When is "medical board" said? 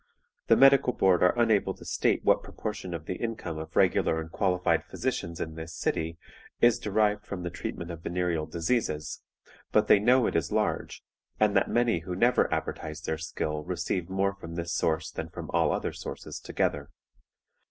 0.57-1.21